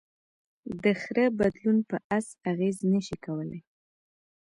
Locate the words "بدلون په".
1.39-1.97